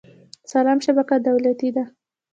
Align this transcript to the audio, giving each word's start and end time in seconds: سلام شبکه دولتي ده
سلام 0.51 0.79
شبکه 0.85 1.15
دولتي 1.27 1.69
ده 1.75 1.83